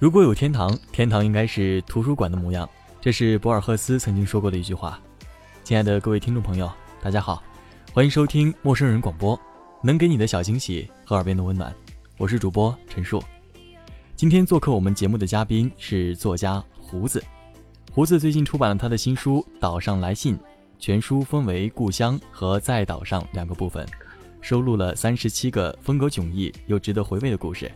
[0.00, 2.68] 如果有天堂，天堂应该是图书馆的模样，
[3.00, 5.00] 这是博尔赫斯曾经说过的一句话。
[5.64, 6.70] 亲爱的各位听众朋友，
[7.02, 7.42] 大家好，
[7.92, 9.38] 欢迎收听陌生人广播，
[9.82, 11.74] 能给你的小惊喜和耳边的温暖。
[12.16, 13.20] 我是主播陈树。
[14.14, 17.20] 今天做客我们节目的嘉宾是作家胡子。
[17.92, 20.36] 胡子最近出版了他的新书《岛上来信》，
[20.78, 23.84] 全书分为故乡和在岛上两个部分，
[24.40, 27.68] 收录了三十七个风格迥异又值得回味的故事。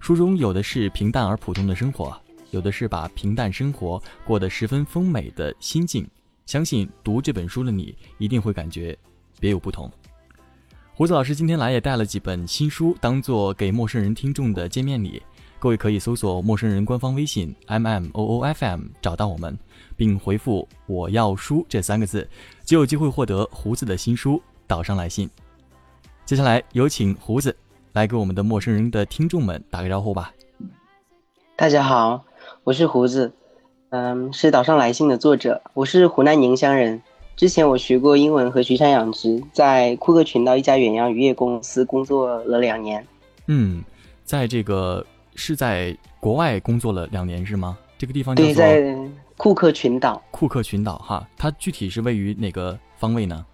[0.00, 2.16] 书中有的是平淡而普通的生活，
[2.50, 6.08] 有的是把平淡生活过得十分丰美的心境。
[6.46, 8.96] 相信读这本书的你一定会感觉
[9.38, 9.90] 别有不同。
[10.94, 15.22] 胡子老师今天来也带了几本新书，当做给陌生人听众的见面礼。
[15.60, 19.58] 各位可以搜索陌生人官方微信 m m o o f m 找到我们，
[19.96, 22.28] 并回复“我要书”这三个字，
[22.64, 25.28] 就有机会获得胡子的新书《岛上来信》。
[26.24, 27.54] 接下来有请胡子
[27.92, 30.32] 来给我们的陌生人的听众们打个招呼吧。
[31.56, 32.24] 大家好，
[32.64, 33.32] 我是胡子，
[33.90, 35.62] 嗯，是《岛上来信》的作者。
[35.74, 37.02] 我是湖南宁乡人，
[37.36, 43.06] 之前我学过英文和水产养殖，在库克群岛一家远洋渔业公司工作了两年。
[43.46, 43.82] 嗯，
[44.24, 45.04] 在这个。
[45.40, 47.78] 是在国外工作了两年是吗？
[47.96, 48.92] 这个地方叫做在
[49.36, 50.20] 库克群岛。
[50.32, 53.46] 库克群岛哈，它具体是位于哪个方位呢？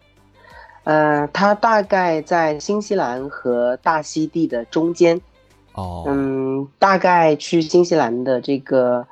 [0.85, 5.21] 呃，它大概在新西兰和大溪地的中间。
[5.73, 6.05] 哦。
[6.07, 9.07] 嗯，大概去新西兰的这个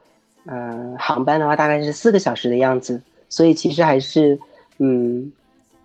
[0.47, 4.39] 呃航班的话，大概是四个小时的样子，所以其实还是
[4.79, 5.33] 嗯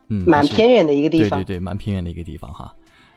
[0.10, 1.40] 嗯蛮偏远的一个地方。
[1.40, 2.74] 对对对，蛮偏远的一个地方哈。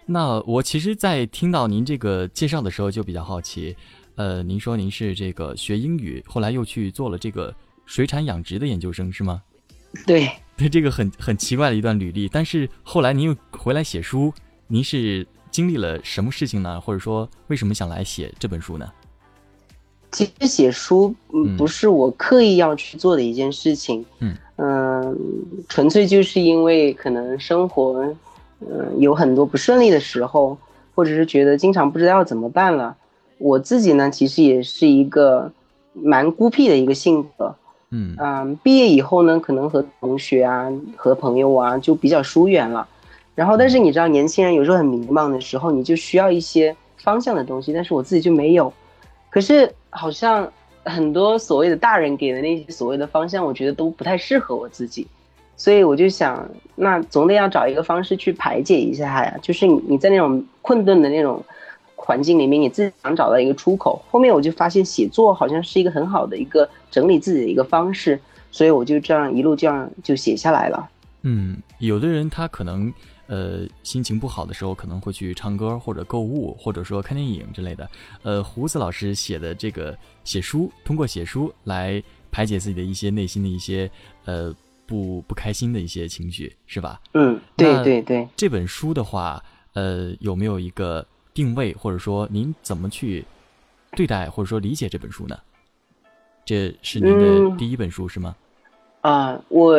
[0.07, 3.77] 那我其实，在听到您这个介绍的时候，就比较好奇，
[4.17, 7.55] 呃，您说您是这个学英语，后来又去做了这个
[7.87, 9.43] 水产养殖的研究生，是吗？
[10.07, 12.29] 对， 对，这个很很奇怪的一段履历。
[12.29, 14.33] 但是后来您又回来写书，
[14.69, 16.81] 您是经历了什么事情呢？
[16.81, 18.91] 或者说，为什么想来写这本书呢？
[20.13, 25.17] 其实写书，嗯，不是我刻意要去做的一件事情，嗯嗯，
[25.69, 28.15] 纯粹就是因为可能生活。
[28.61, 30.59] 嗯，有很多不顺利的时候，
[30.95, 32.95] 或者是觉得经常不知道怎么办了。
[33.39, 35.51] 我自己呢，其实也是一个
[35.95, 37.57] 蛮孤僻的一个性格。
[37.93, 42.87] 嗯嗯，毕业以后呢，可能和同学啊、和朋友啊就比较疏远了。
[43.35, 47.73] 然后，但是你知道，年轻人有时候很迷茫的时候，你就需要一些方向的东西。
[47.73, 48.73] 但是我自己就没有。
[49.31, 50.51] 可是好像
[50.85, 55.07] 很多所谓的大人给的那些所谓的方向，我觉得都不太适合我自己。
[55.57, 59.37] 所以我就想，那总得要找一个方式去排解一下呀。
[59.43, 61.43] 就是你你在那种困顿的那种
[62.03, 64.03] 环境里面，你自己想找到一个出口。
[64.11, 68.19] 后面我就发现写作好像是一个很好的一个整理自己的一个方式，
[68.51, 70.89] 所以我就这样一路这样就写下来了。
[71.23, 72.93] 嗯，有的人他可能
[73.27, 77.89] 呃心情不好的时候可能会去唱歌或者购物或者说看电影之类的。
[78.23, 83.91] 呃，胡子老师写的这个写书，通过写书来排解自己的一些内心的一些
[84.25, 84.55] 呃。
[84.91, 87.01] 不不开心的一些情绪是吧？
[87.15, 88.27] 嗯，对对对。
[88.35, 89.41] 这本书的话，
[89.73, 91.07] 呃，有没有一个
[91.41, 93.25] 定位，或者说您怎么去
[93.93, 95.39] 对待或者说理解这本书呢？
[96.45, 98.37] 这是您的第一本书是吗？
[99.01, 99.75] 啊，我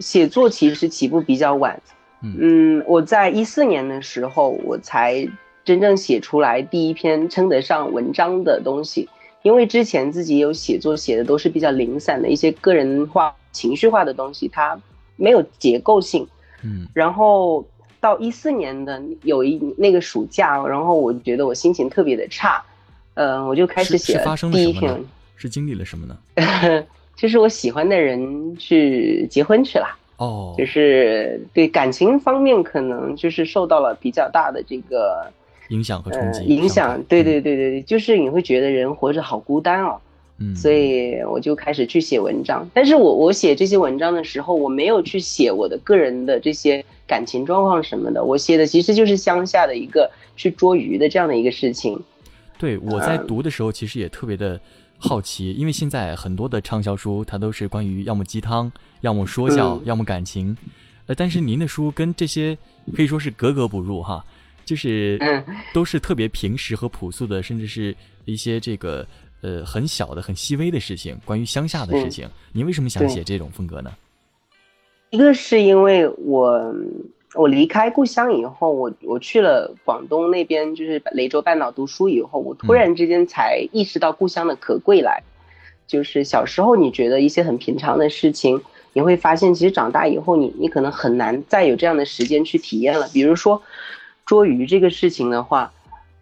[0.00, 1.80] 写作其实起步比较晚。
[2.20, 5.26] 嗯，我在一四年的时候，我才
[5.64, 9.08] 真正写出来第一篇称得上文章的东西。
[9.42, 13.34] 因为之前自己有写作写的都是比较零散的一些个人化。
[13.50, 14.78] 情绪化的东西，它
[15.16, 16.28] 没有结构性。
[16.62, 17.66] 嗯，然后
[18.00, 22.62] 到一四年的有一那个暑假，然后我觉得我心情特别的差，
[23.14, 24.20] 嗯，我就开始写
[24.52, 25.04] 第一篇。
[25.36, 26.16] 是经历了什么呢？
[27.16, 29.86] 就是我喜欢的人去结婚去了。
[30.16, 35.30] 哦，就是对感情方面可能就是受到了比较大的这个
[35.68, 36.42] 影响和冲击。
[36.44, 40.00] 影响，对对对对对，就是你会觉得人活着好孤单哦。
[40.40, 52.00] 嗯，所以我就开始去写文章，但是我我写这些文章的时候，我没有去写我的个人的这些感情状况什么的，我写的其实就是乡下的一个去捉鱼的这样的一个事情。
[52.56, 54.60] 对，我在读的时候其实也特别的
[54.96, 58.70] 好奇，因为现在很多的畅销书它都是关于要么鸡汤，
[59.00, 60.56] 要么说教，要么感情，
[61.06, 62.56] 呃，但是您的书跟这些
[62.94, 64.24] 可以说是格格不入哈，
[64.64, 65.18] 就是
[65.74, 69.04] 都是特别平实和朴素的，甚至是一些这个。
[69.40, 73.92] 呃，很小的、很细微的事情，关于乡下的事情，你为什么想写这种风格呢？
[75.10, 76.74] 一个是因为我
[77.34, 85.22] 我离开故乡以后，我我去了广东那边，就是雷州半岛读书以后，我突然之间才意识到故乡的可贵来。
[85.86, 88.60] 就是小时候你觉得一些很平常的事情，
[88.92, 93.08] 你会发现其实长大以后，你你可能很难再有这样的时间去体验了。
[93.12, 93.62] 比如说
[94.26, 95.72] 捉鱼这个事情的话。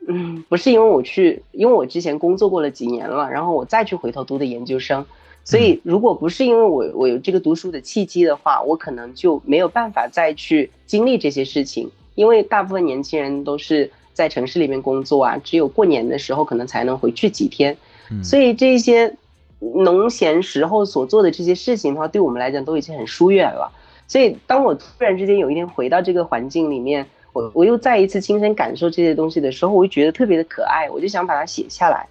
[0.09, 5.05] 嗯，不是因为我去，因为我之前工作过了几年了，然后我再去回头读的研究生，
[5.43, 11.91] 所以如果不是因为我我有这个读书的契机的话，我可能就没有办法再去经历这些事情。
[12.15, 17.77] 因为大部分年轻人都是在城市里面工作啊，只有过年的时候可能才能回去几天，
[18.23, 19.13] 所以这些
[19.59, 23.73] 农闲时候所做的这些事情的话，对我们来讲都已经很疏远了。
[24.07, 27.05] 所以当我突然之间有一天回到这个环境里面。
[27.37, 32.09] 我我又再一次亲身感受这些东西的时候，我就觉得特别的可爱，我就想把它写下来。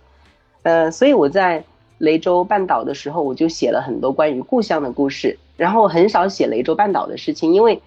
[0.62, 1.64] 呃，所以我在
[1.98, 7.82] 雷州半岛的时候，我就写了很多关于故乡的故事，然后很少写雷州半岛的事情，因为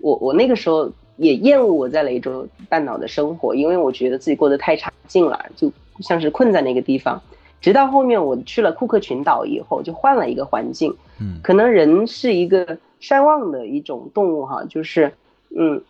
[0.00, 7.18] 我我那个时候也厌恶我在雷州半岛的生活，因为我觉得自己过得太差劲了，就像是困在那个地方。
[7.62, 10.94] 直到后面我去了库克群岛以后，就换了一个环境。
[11.18, 15.10] 嗯，可能人是一个善忘的一种动物哈，就是
[15.56, 15.82] 嗯。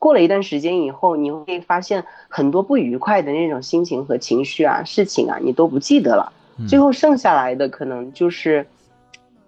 [0.00, 6.32] 过了一段时间以后，你会发现很多不愉快的那种心情和情绪啊、事情啊，你都不记得了。
[6.66, 8.66] 最后剩下来的可能就是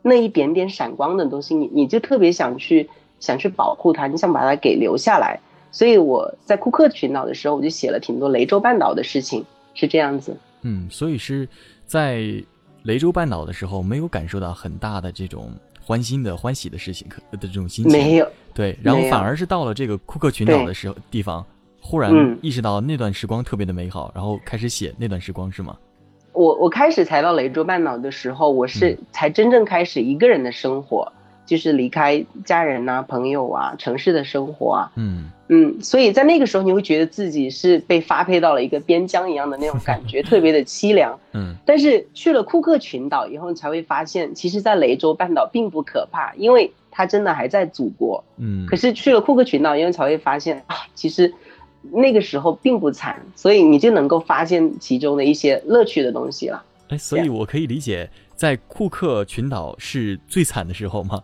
[0.03, 2.89] 那一点点闪光的东西，你你就特别想去
[3.19, 5.41] 想去保护它，你想把它给留下来。
[5.71, 10.37] 所以我在库克群岛的时候，我就写了挺多雷州半岛的事情，是这样子。
[10.61, 11.49] 嗯，所以是
[11.87, 12.23] 在
[12.83, 15.51] 雷州半岛的时候，没有感受到很大的这种。
[15.85, 17.93] 欢心的、欢喜的事情，可的这种心情。
[17.93, 18.29] 没有。
[18.55, 21.45] 对，然后反而是到了这个库克群岛的时候地方，
[21.81, 25.77] 忽然意识到那段时光特别的美好，然后开始写那段时光，是吗？
[26.33, 31.13] 我我开始才到雷州半岛的时候，我是才真正开始一个人的生活。
[31.45, 41.19] 就是离开家人呐、朋友啊、城市的生活啊，嗯嗯，所以在那个时候，你会觉得自己是被发配到了一个边疆一样的那种感觉， 特别的凄凉。
[41.35, 48.25] 嗯，但是去了库克群岛以后，你才会发现，其实，在雷州半岛并不可怕，因为它真的还在祖国。
[48.39, 51.31] 嗯，可是去了库克群岛因为，才会发现啊，其实
[51.93, 56.65] 那个时候并不惨，所以你就能够发现其中的一些乐趣的东西了。
[56.89, 61.23] 哎，所以我可以理解，在库克群岛是最惨的时候吗？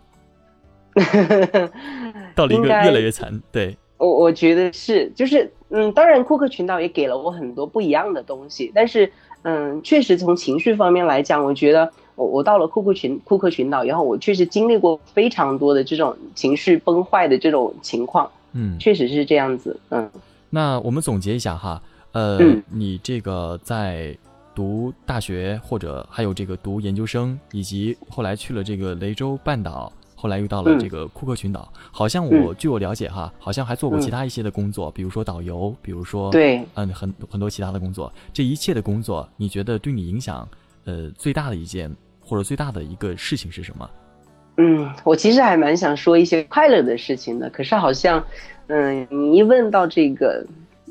[2.35, 9.13] 到了一个越来越惨，对我我觉得是，就是嗯，当然库克群岛也给了我很多不一样的东西，但是
[9.43, 20.09] 嗯，确实从情绪方面来讲，我觉得我我到了库克群库克群岛以后，我确实经历过非常多的这种情绪崩坏的这种情况，嗯，确实是这样子，嗯。
[20.51, 22.39] 那我们总结一下哈，呃，
[22.71, 24.17] 你这个在
[24.55, 29.93] 读大学或者还有这个读研究生，以及后来去了这个雷州半岛。
[30.21, 38.13] 后来又到了这个库克群岛，好像我据我了解哈，好像还做过其他一些的工作，比如说导游，比如说对，嗯，很很多其他的工作。
[38.33, 40.47] 这一切的工作，你觉得对你影响，
[40.87, 41.89] 呃，最大的一件
[42.21, 43.89] 或者最大的一个事情是什么？
[44.57, 48.25] 嗯，我其实还蛮想说一些快乐的事情的，可是好像，
[48.67, 50.45] 嗯，你一问到这个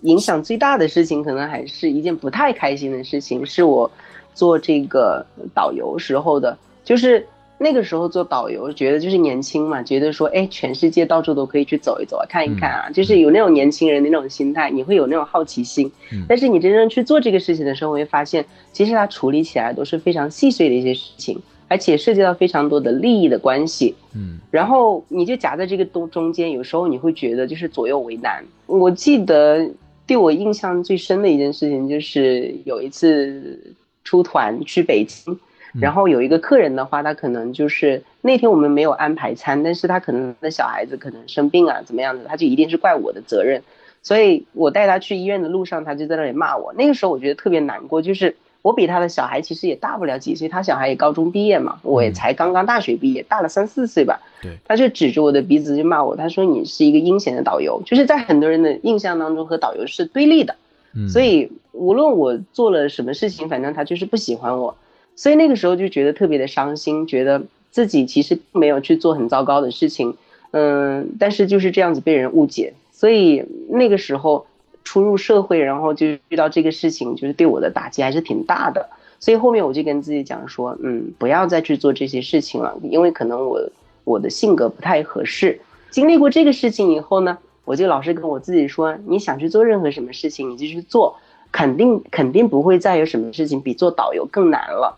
[0.04, 3.92] 影响最大的事情，可能还是一件不太开心的事情，是我
[4.34, 7.28] 做这个导游时候的，就是。
[7.60, 15.92] 那个时候做导游，觉得就是年轻嘛，觉得说，哎，全世界到处都可以去走一走啊，看一看啊，就是有那种年轻人的那种心态，你会有那种好奇心。
[16.28, 23.96] 但是你真正去做这个事情的时候，会发现，其实它处理起来都是非常细碎的一些事情，而且涉及到非常多的利益的关系。
[24.14, 28.46] 嗯，然后你就夹在这个中中间，有时候你会觉得就是左右为难。
[28.68, 29.68] 我记得
[30.06, 35.36] 对我印象最深的一件事情，就是有一次出团去北京。
[35.74, 43.62] 然后有一个客人的话，他可能就是那天我们没有安排餐，但是他可能的小孩子可能生病啊，怎么样的，他就一定是怪我的责任。
[44.02, 46.74] 所以我带他去医院的路上，他就在那里骂我。
[46.78, 54.22] 那个时候我觉得特别难过，就是我比他的小孩其实也大不了几岁，他小孩也高中毕业嘛，我也才刚刚大学毕业，大了三四岁吧。
[54.42, 60.56] 对，他就指着我的鼻子就骂我，他说你是一个阴险的导游，就是在很多人的印象当中和导游是对立的。
[60.96, 64.78] 嗯，所以无论我做了什么事情，反正他就是不喜欢我。
[65.18, 70.16] 所以那个时候就觉得特别的伤心，觉得自己其实没有去做很糟糕的事情，
[70.52, 72.74] 嗯，但是就是这样子被人误解。
[72.92, 74.46] 所以那个时候
[74.84, 78.88] 初入社会，然后就遇到这个事情，就是对我的打击还是挺大的。
[79.20, 83.60] 所以后面我就跟自己讲说，嗯，不要再去做这些事情了，因为可能我
[84.04, 85.60] 我的性格不太合适。
[85.90, 91.18] 经历过这个事情以后呢，我就老是跟我自己说，你想去做任何什么事情，你就去做，
[91.52, 94.96] 肯定肯定不会再有什么事情比做导游更难了。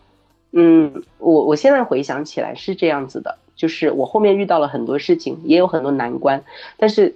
[0.51, 6.43] 嗯，我我现在回想起来是这样子的，就是我后面遇到了很多事情，也有很多难关，
[6.77, 7.15] 但是，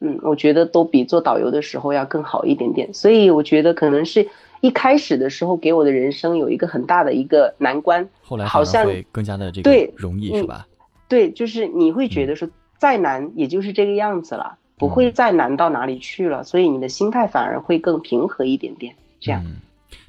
[0.00, 2.92] 嗯，我觉得都比做导游的时候要更好一点点。
[2.94, 4.26] 所以我觉得可能是
[4.62, 10.66] 一开始的时候给我的人生有一个很大的一个难关，后来好像会更加的这个容易是吧？
[11.08, 18.94] 对，就是你会觉得说再难也就是这个样子了，不会再难到哪里去了，所以你的心态反而会更平和一点点。
[19.20, 19.44] 这样，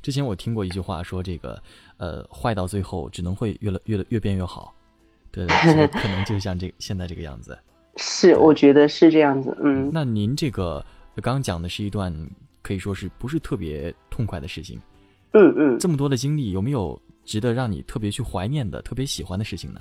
[0.01, 1.61] 之前我听过一句话说，这个
[2.01, 4.73] 呃，坏到最后只能会越来越越变越好。
[5.31, 7.55] 对，可能就像这现在这个样子。
[7.95, 9.55] 是，我觉得是这样子。
[9.61, 10.83] 嗯，那您这个
[11.17, 12.11] 刚刚讲的是一段
[12.63, 14.81] 可以说是不是特别痛快的事情？
[15.33, 15.77] 嗯嗯。
[15.77, 19.79] 这么多的经历，有没有值得让你特别去怀念的、特别喜欢的事情呢？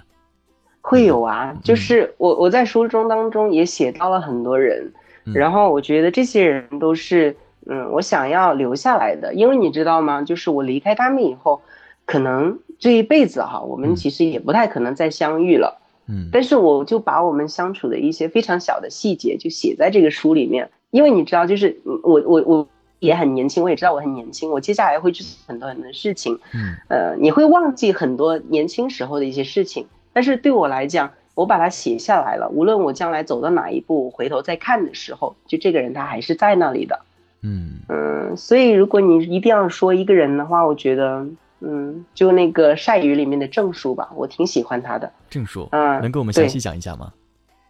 [0.82, 4.92] 会有啊，就是我我在书中当中也写到了很多人，
[5.24, 7.34] 然后我觉得这些人都是
[7.66, 10.22] 嗯，我想要留下来的，因为你知道吗？
[10.22, 11.62] 就是我离开他们以后，
[12.10, 15.80] 可能这一辈子哈，我们其实也不太可能再相遇了。
[16.08, 36.98] 嗯，但是我就把我们相处的一些非常小的细节就写在这个书里面，因为你知道，就是我我我也很年轻，我也知道我很年轻，我接下来会去做很多很多事情，嗯，呃，你会忘记很多年轻时候的一些事情，但是对我来讲，我把它写下来了，无论我将来走到哪一步，回头再看的时候，就这个人他还是在那里的，
[37.42, 41.24] 嗯嗯，所以如果你一定要说一个人的话，我觉得。
[41.60, 45.12] 嗯，就那个晒鱼里面的郑叔吧，我挺喜欢他的。
[45.28, 47.12] 郑叔，嗯，能给我们详细讲一下吗？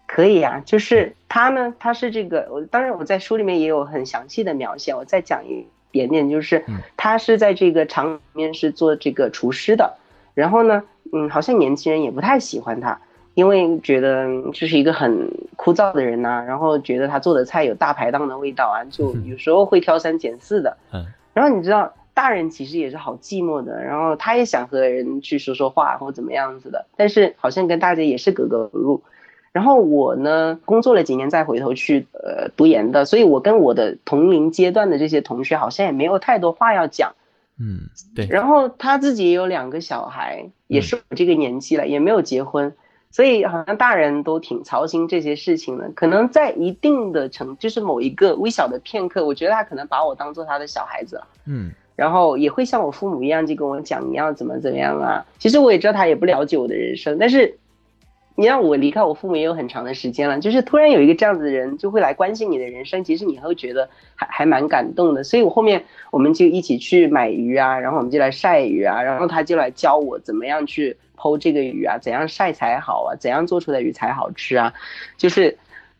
[0.06, 6.64] 可以啊，就是他呢，他是这个，我当然我在书里面也有很详细的描写，我再讲一点点，就是
[6.96, 9.96] 他是在这个厂里面是做这个厨师的，
[10.34, 10.82] 然后呢，
[11.12, 13.00] 嗯，好像年轻人也不太喜欢他，
[13.34, 20.76] 因为觉得这是一个很枯燥的人呐，然后觉得他做的菜有大排档的味道啊，就有时候会挑三拣四的。
[20.92, 21.92] 嗯，然后你知道。
[22.20, 29.02] 大人其实也是好寂寞的，然后他也想和人去说说话或怎么样子的，但是好像跟大家也是格格不入。
[29.52, 37.14] 然后我呢，工作了几年再回头去呃读研的，所以我跟我的同龄阶段的这些同学好像也没有太多话要讲。
[37.58, 38.26] 嗯，对。
[38.28, 42.74] 然后他自己也有两个小孩，也是我这个年纪了，也没有结婚，
[43.10, 45.90] 所以好像大人都挺操心这些事情的。
[45.94, 51.26] 可能在一定的程，就是某一个微小的片刻，我觉得他可能把我当做他的小孩子了。
[51.46, 51.72] 嗯。
[52.00, 55.22] 然后也会像我父母一样，就跟我讲你要怎么怎么样啊。
[55.38, 57.58] 其实我也知道他也不了解我的人生，但是
[58.36, 60.40] 你让我离开我父母也有很长的时间了。
[60.40, 65.22] 就是突然有一个这样子的人就会来关心你的人生，其实你会觉得还还蛮感动的。
[65.22, 74.72] 所以我后面我们就一起去买鱼啊，然后我们就来晒鱼啊，然后他就来教我怎么样去剖这个鱼啊，怎样晒才好啊，怎样做出的鱼才好吃啊。
[75.18, 75.58] 就是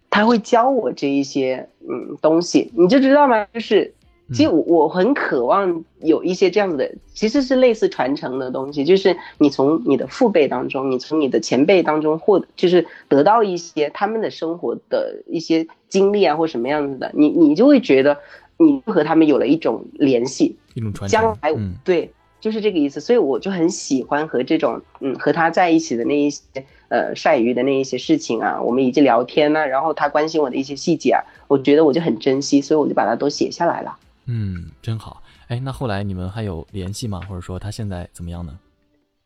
[0.09, 3.47] 他会教我这一些嗯东西，你就知道吗？
[3.53, 3.93] 就是。
[4.33, 18.17] 其实我我很渴望有一些这样子的，其实是类似传承的东西，就是你从你的父辈当中，你从你的前辈当中获，就是得到一些他们的生活的一些经历啊，或什么样子的，你你就会觉得
[18.57, 21.21] 你和他们有了一种联系，一种传承。
[21.21, 23.01] 将来对，就是这个意思。
[23.01, 26.43] 所以我就很喜欢和这种嗯和他在一起的那一些
[26.89, 33.97] 呃晒鱼的那一些事情啊，我们以及聊天呢，然后他关心我的一些细节啊，我觉得我就很珍惜，所以我就把它都写下来了。
[34.33, 35.21] 嗯，真好。
[35.49, 37.21] 哎，那后来你们还有联系吗？
[37.29, 38.57] 或者说他现在怎么样呢？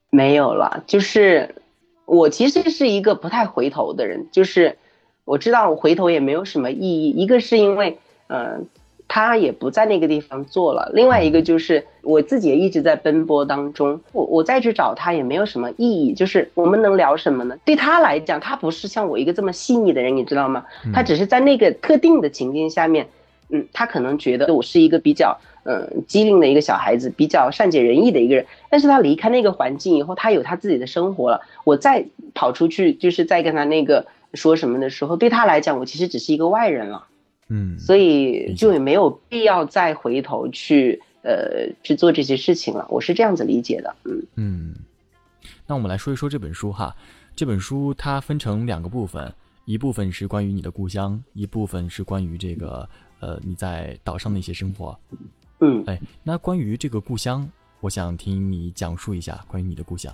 [0.09, 0.83] 没有了。
[0.87, 1.55] 就是
[2.07, 4.79] 我其实是一个不太回头的人，就是
[5.27, 7.11] 我知道我回头也没有什么意义。
[7.11, 8.67] 一个是因为，嗯，
[9.07, 16.15] 他也不在那个地方做了；另外一个就是我自己也一直在奔波当中，我我再去找他也没有什么意义。
[16.15, 17.55] 就是我们能聊什么呢？
[17.67, 20.65] 对他来讲，他不是像我一个这么细腻的人，你知道吗？
[20.95, 23.07] 他只是在那个特定的情境下面。
[23.73, 28.47] 他可能觉得我是一个比较嗯机灵的一个小孩子，比较善解人意的一个人。
[28.71, 31.41] 但是他离开那个环境以后，他有他自己的生活了。
[31.65, 37.07] 我再跑出去，就是再跟他那个说什么的时候，对他来讲，我其实只是一个外人了。
[37.49, 42.87] 嗯，所以就也没有必要再回头去呃去做这些事情了。
[42.89, 43.95] 我是这样子理解的。
[44.05, 44.75] 嗯嗯，
[45.67, 46.95] 那我们来说一说这本书哈。
[47.37, 49.33] 这本书它分成两个部分，
[49.65, 52.89] 一部分是关于你的故乡，一部分是关于这个。
[53.25, 54.95] 呃，你在岛上的一些生活，
[55.61, 57.49] 嗯，哎，那关于这个故乡，
[57.81, 60.13] 我想听你讲述一下关于你的故乡。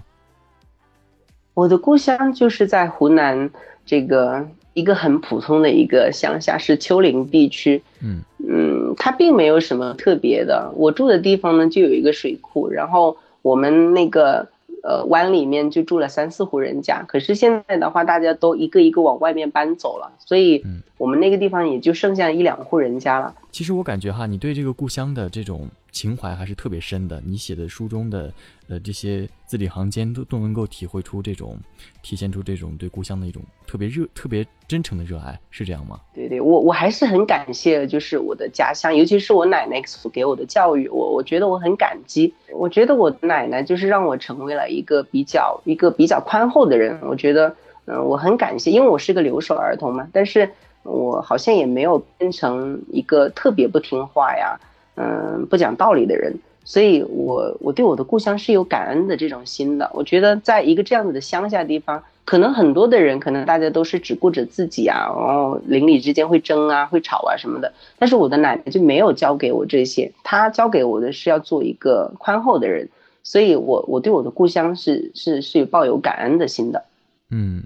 [1.54, 3.50] 我的故乡就是在湖南
[3.84, 7.82] 这个一个很普通的一个乡下，是丘陵地区。
[8.00, 10.72] 嗯嗯，它并没有什么特别的。
[10.76, 14.48] 我住的地方呢，就有一个水库，然后我们那个。
[14.82, 20.64] 呃，湾里面就住了三四户人家，可是现在的话，大家都一个一个往外面搬走了，所以
[21.00, 23.34] 我们那个地方也就剩下一两户人家了。
[23.50, 27.22] 其实我感觉哈，你对这个故乡的这种情怀还是特别深的。
[27.24, 28.30] 你写的书中的
[28.68, 31.58] 呃这些字里行间都都能够体会出这种，
[32.02, 35.98] 体现出这种对故乡的一种特别热、特别真诚的热爱，是这样吗？
[36.12, 42.34] 对对，我我还是很感谢，就是我的家乡，尤其是我奶奶所给我的教育，我我觉得我很感激。
[42.52, 47.00] 我觉得我奶奶就是让我成为了一个比较一个比较宽厚的人。
[47.08, 50.50] 我觉得嗯，我很感谢，因为我是个留守儿童嘛，但是。
[50.90, 54.58] 我好像也没有变成一个特别不听话呀，
[54.96, 56.34] 嗯，不讲道理的人。
[56.62, 59.90] 所以，我我对我的故乡是有感恩的这种心的。
[59.94, 67.72] 我觉得，在一个这样子的乡下地方，可能很多的人，可能大家都是只顾着自己啊，然后邻里之间会争啊，会吵啊什么的。
[67.98, 72.88] 但是我的奶奶就没有教给我这些，她教给我的是要做一个宽厚的人。
[73.22, 76.84] 所以，我我对我的故乡是是是抱有感恩的心的。
[77.30, 77.62] 嗯，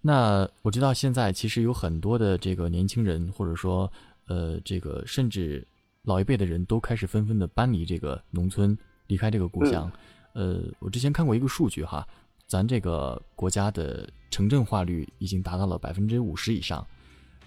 [0.00, 3.90] 那我知道现在其实有很多的这个年轻人，或者说
[4.26, 5.66] 呃，这个甚至。
[6.04, 8.76] 老一辈的人都开始纷纷的搬离这个农村，
[9.06, 9.92] 离开这个故乡。
[10.32, 12.08] 呃，我之前看过一个数据哈，
[12.46, 16.84] 咱这个国家的城镇化率已经达到了百分之五十以上，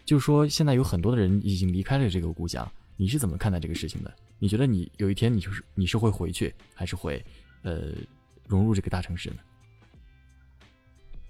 [0.05, 2.71] 就是说现在有很多的人已经离开了这个故乡。
[2.95, 4.13] 你是怎么看待这个事情的？
[4.37, 7.25] 你觉得你有一天你就是你是会回去，还是会
[7.63, 7.93] 呃
[8.47, 9.37] 融入这个大城市呢？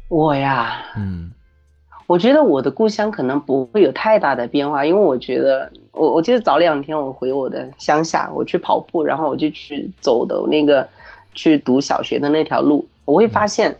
[0.07, 1.31] 我呀，嗯。
[2.05, 10.87] 我觉得我的故乡可能不会有太大的变化，因为我觉得我我记得早两天我回我的乡下，我去跑步，然后我就去走的那个
[11.33, 13.75] 去读小学的那条路，我会发现，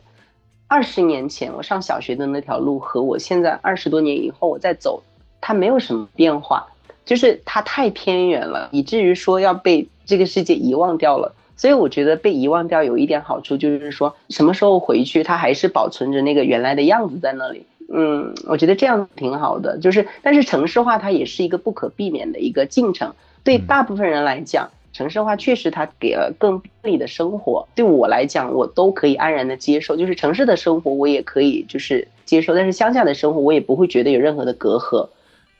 [0.67, 5.03] 二十年前我上小学的那条路和我现在二十多年以后我在走，
[5.41, 6.65] 它没有什么变化，
[7.03, 11.35] 就是它太偏远了，以至于说要被这个世界遗忘掉了。
[11.63, 17.65] 所以我觉得被遗忘掉有一点好处，就是说什么时候回去，它还是保存着那个原来的样子在那里。
[17.87, 23.15] 嗯，我觉得这样挺好的，就是，但是城市化它也是一个不可避免的一个进程。
[23.45, 27.65] 对大部分人来讲，城市化确实它给了更便利的生活。
[27.73, 35.07] 对我来讲，我都可以安然的接受，就是城市的生活我也可以就是接受，但是乡下的生活我也不会觉得有任何的隔阂。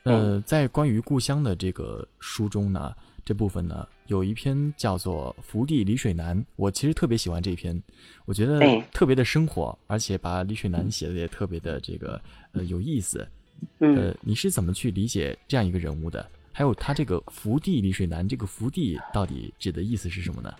[0.02, 2.92] 呃，在关于故乡的这个书中呢。
[3.24, 7.82] 这部分呢，有一篇叫做《福地李水南》，我其实特别喜欢这篇，
[8.26, 8.60] 我觉得
[8.92, 12.20] 特别的生活，而且把李水南写的也特别的这个
[12.52, 13.26] 呃有意思。
[13.78, 16.26] 呃，你是怎么去理解这样一个人物的？
[16.52, 20.52] 还有他这个“福地李水南”这个“福地”到底指的意思是什么呢？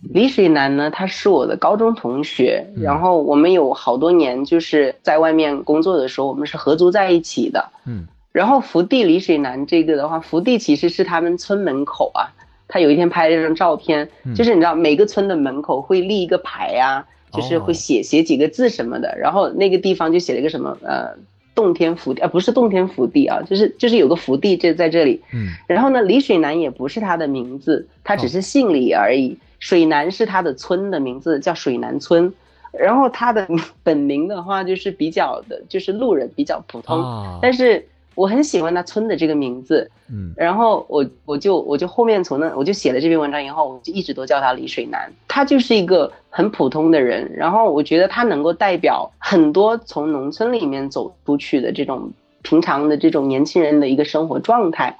[0.00, 7.70] 李水南呢，他是我的高中同学，然后我们有好多年就是在外面工作的时候，我们是合租在一起的。
[7.84, 8.06] 嗯。
[8.38, 12.30] 然后福地李水南这个的话，福地其实是他们村门口啊。
[12.68, 19.12] 他有一天拍了一张照片，就是你知道每个村的门口会立一个牌呀，就是会写写几个字什么的。
[19.18, 21.16] 然后那个地方就写了一个什么呃，
[21.52, 25.20] 洞天福地啊，不是洞天福地啊，就是就是有个福地这在这里。
[25.34, 25.48] 嗯。
[25.66, 29.36] 然后呢，李水南也不是他的名字，他只是姓李而已。
[29.58, 32.32] 水南是他的村的名字，叫水南村。
[32.72, 33.48] 然后他的
[33.82, 37.02] 本名的话，就是比较的，就是路人比较普通，
[37.42, 37.84] 但是。
[38.18, 45.08] 我很喜欢他村的这个名字，嗯，然后我我就我就后面从那我就写了这篇文章以后，我就一直都叫他李水南。
[45.28, 52.10] 他就是一个很普通的人，然后我觉得他能够代表很多从农村里面走出去的这种
[52.42, 54.98] 平常的这种年轻人的一个生活状态，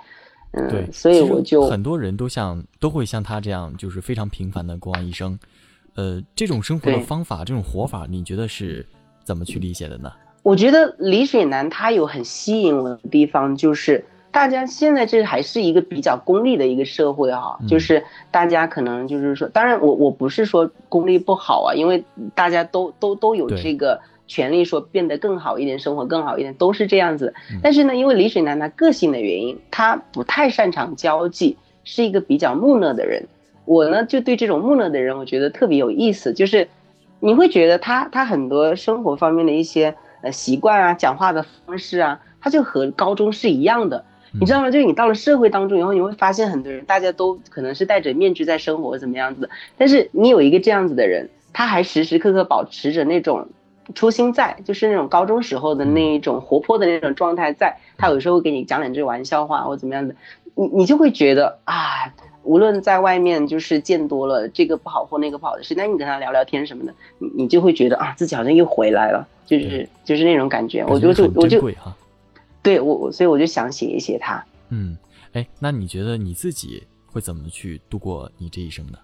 [0.52, 5.36] 嗯，对，所以我就很多人都像都会像他这样，就是非常平凡的过完一生，
[5.96, 8.86] 呃，这种生活的方法，这种活法，你觉得是
[9.24, 10.12] 怎么去理解的呢？
[10.42, 22.02] 我觉得李水南他有很吸引我的地方，就是大家现在这还是一个比较功利的一个社会哈，就是大家可能就是说，当然我我不是说功利不好啊，因为
[22.34, 27.34] 大家都都都有这个权利说变得更好一点，生活更好一点，都是这样子。
[27.62, 33.26] 但是呢，因为李水南他个性的原因，他不太擅长交际，是一个比较木讷的人。
[33.64, 36.68] 我呢就对这种木讷的人，我觉得特别有意思，就是
[37.20, 39.94] 你会觉得他他很多生活方面的一些。
[40.20, 44.04] 呃，习惯啊，讲话的方式啊，他就和高中是一样的，
[44.38, 44.70] 你知道吗？
[44.70, 49.48] 就是你到了社会当中以后，你会发现很多人，大家都可能是戴着面具在生活，怎么样子？
[49.76, 53.48] 但是你有一个这样子的人，他还时时刻刻保持着那种
[53.94, 57.78] 初心在，就是那种高中时候的那一种活泼的那种状态在。
[57.96, 60.14] 他有时候会给你讲两句玩笑话或怎么样的，
[60.58, 62.12] 你你就会觉得啊。
[62.44, 70.82] 无论在外面就是见多了这个不好或那个不好的事，那你跟他聊聊天什么的，你你就会觉得啊，自己好像又回来了，就是就是那种感觉。
[70.86, 71.60] 我就就我就，
[72.62, 74.42] 对我我所以我就想写一写他。
[74.70, 74.96] 嗯，
[75.34, 78.96] 哎，那你觉得你自己会怎么去度过你这一生呢？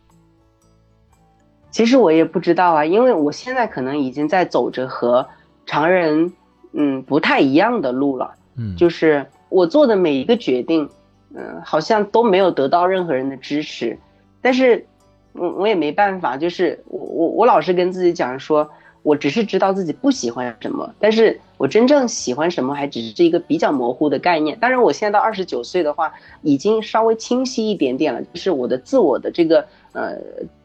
[1.71, 5.29] 其实我也不知道啊，因为我现在可能已经在走着和
[5.67, 6.33] 常人
[6.73, 8.35] 嗯不太一样的路了。
[8.57, 10.89] 嗯，就是我做的每一个决定。
[11.35, 13.99] 嗯，好像都没有得到任何人的支持，
[14.41, 14.87] 但是，
[15.33, 18.71] 我我也没办法，就是我我我老是跟自己讲说，
[19.03, 24.57] 我只是知道自己不喜欢什么，但是我真正喜欢什么还只是一个比较模糊的概念。
[24.61, 30.17] 当然，我现在到二十九岁的话，已经稍微清晰一点点了，就是我的自我的这个呃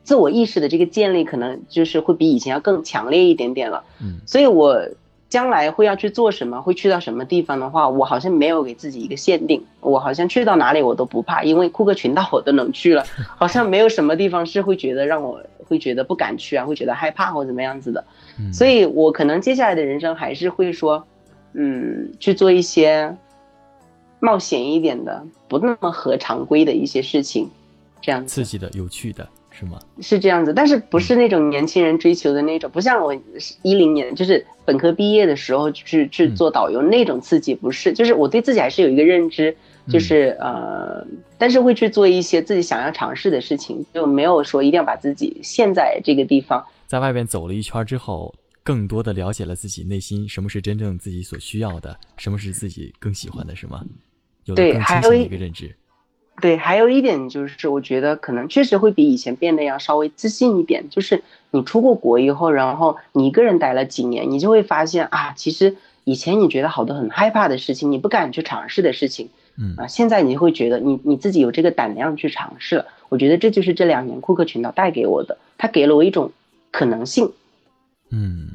[0.04, 3.84] 自我意识的这个建立，可能就是会比以前要更强烈一点点了。
[4.02, 4.80] 嗯，所以我
[5.30, 13.06] 将来会要去做什么，会去到什么地方的话，我好像没有给自己一个限定，我好像去到哪里我都不怕，因为库克群岛我都能去了，
[13.38, 18.04] 好像没有什么地方是会觉得让我会觉得不敢去啊，会觉得害怕或怎么样子的。
[18.52, 21.06] 所以我可能接下来的人生还是会说，
[21.54, 23.16] 嗯，去做一些
[24.20, 27.48] 冒险一点的，不那么合常规的一些事情，
[28.02, 29.28] 这样子刺激的、有趣的。
[29.60, 29.78] 是吗？
[30.00, 33.14] 是这样子，但是不是那种年轻人追求的那种，不像我
[33.62, 39.54] 一零年就是本科毕业的时候去去做导游那种刺激，不是，就是我对自己还是有一个认知，
[39.90, 41.06] 就是呃，
[41.38, 46.66] 但是会去做一些自己想要尝试的事情，就没有说一定要把自己陷在这个地方。
[46.88, 53.84] 在外边走了一圈之后，更多的了解了自己内心什么是真正自己所需要的，什么是自己更喜欢的，是吗？
[54.46, 55.76] 有了更清晰的一个认知。
[56.42, 60.90] 对，还有一点就是，我觉得可能确实会比以前变得要稍微自信一点。
[60.90, 72.86] 就是你出过国以后，然后你一个人待了几年，你就会发现啊，其实以前你觉得好多很害怕的事情，你不敢去尝试的事情，嗯啊，现在你会觉得你你自己有这个胆量去尝试了。
[73.10, 76.32] 我觉得这就是这两年库克群岛带给我的，它给了我一种
[76.72, 77.32] 可能性。
[78.12, 78.50] 嗯，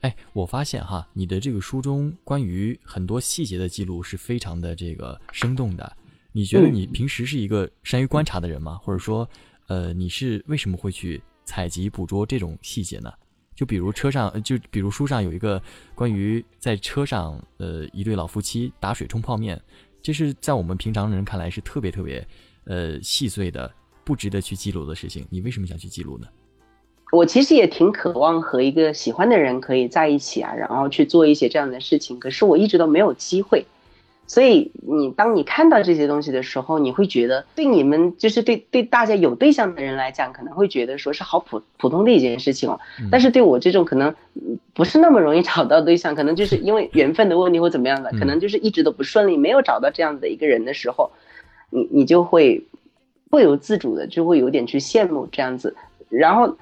[0.00, 5.92] 哎，我发现哈，你的这个书中关于很多细节的记录是非常的这个生动的。
[6.36, 8.78] 你觉得你平时是一个善于观察的人吗？
[8.82, 9.26] 或者说，
[9.68, 13.10] 呃，你是为什么会去采集捕捉这种细节呢？
[13.54, 15.62] 就比如车上，就比如书上有一个
[15.94, 19.58] 关于在车上，呃，一对老夫妻打水冲泡面，
[20.02, 22.28] 这是在我们平常人看来是特别特别，
[22.64, 23.72] 呃，细碎的，
[24.04, 25.26] 不值得去记录的事情。
[25.30, 26.26] 你为什么想去记录呢？
[27.12, 33.64] 我其实也挺渴望和一个喜欢的人可以在一起啊，然后去做一些这样的事情，可是我一直都没有机会。
[34.28, 42.80] 所以你当你看到这些东西的时候，你会觉得对你们就是对对大家有对象的人来讲，可能会觉得说是好普普通的一件事情哦。
[43.08, 44.12] 但是对我这种可能
[44.74, 51.12] 不是那么容易找到对象，可能就是因为缘分的问题或怎么样的，可能就是一直都不顺利，没有找到这样的一个人的时候，
[51.70, 52.64] 你你就会
[53.30, 55.76] 不由自主的就会有点去羡慕这样子。
[56.08, 56.56] 然后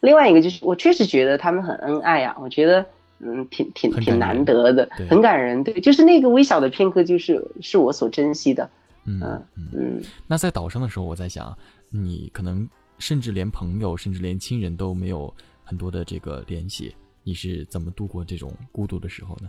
[0.00, 2.86] 另外一个就是，我确实觉得他们很恩爱啊，我觉得。
[3.22, 5.62] 嗯，挺挺挺难得的，很感人。
[5.62, 8.68] 对，就是那个微小的片刻，就是是我所珍惜的。
[9.04, 9.20] 嗯
[9.56, 10.02] 嗯。
[10.26, 11.54] 那在岛上的时候，我在想，
[11.90, 12.66] 你可能
[12.98, 15.32] 甚至连朋友，甚至连亲人都没有
[15.64, 19.48] 很多的这个联系，你是怎么度过这种孤独的时候呢？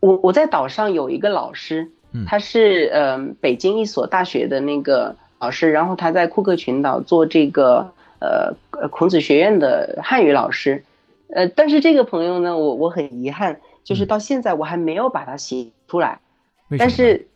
[0.00, 1.88] 我我在岛上有一个老师，
[2.26, 8.52] 他是嗯北京一所大学的那个老师，然后他在库克群岛做这个呃
[8.88, 10.82] 孔子学院的汉语老师。
[11.30, 16.20] 呃，但是这个朋友呢，我我很遗憾，就是到现在我还没有把他写出来。
[16.78, 17.26] 但是，